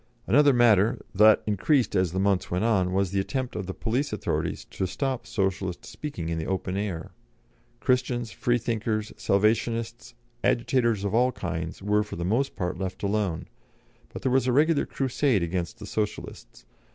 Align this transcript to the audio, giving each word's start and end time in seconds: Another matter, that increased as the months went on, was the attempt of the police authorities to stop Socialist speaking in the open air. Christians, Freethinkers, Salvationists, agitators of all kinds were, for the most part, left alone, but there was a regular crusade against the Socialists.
Another 0.25 0.51
matter, 0.51 0.99
that 1.13 1.43
increased 1.45 1.95
as 1.95 2.11
the 2.11 2.17
months 2.19 2.49
went 2.49 2.63
on, 2.63 2.91
was 2.91 3.11
the 3.11 3.19
attempt 3.19 3.55
of 3.55 3.67
the 3.67 3.73
police 3.75 4.11
authorities 4.11 4.65
to 4.71 4.87
stop 4.87 5.27
Socialist 5.27 5.85
speaking 5.85 6.27
in 6.29 6.39
the 6.39 6.47
open 6.47 6.75
air. 6.75 7.11
Christians, 7.79 8.31
Freethinkers, 8.31 9.13
Salvationists, 9.15 10.15
agitators 10.43 11.03
of 11.03 11.13
all 11.13 11.31
kinds 11.31 11.83
were, 11.83 12.01
for 12.01 12.15
the 12.15 12.25
most 12.25 12.55
part, 12.55 12.79
left 12.79 13.03
alone, 13.03 13.45
but 14.09 14.23
there 14.23 14.31
was 14.31 14.47
a 14.47 14.51
regular 14.51 14.87
crusade 14.87 15.43
against 15.43 15.77
the 15.77 15.85
Socialists. 15.85 16.65